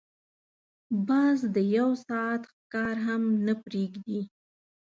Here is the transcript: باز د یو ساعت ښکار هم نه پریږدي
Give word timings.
باز 1.07 1.39
د 1.55 1.57
یو 1.77 1.89
ساعت 2.07 2.41
ښکار 2.53 2.95
هم 3.07 3.23
نه 3.45 3.53
پریږدي 3.63 4.21